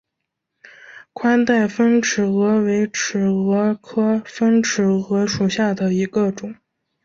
[1.13, 6.55] 宽带峰尺蛾为尺蛾科峰尺蛾属下的一个种。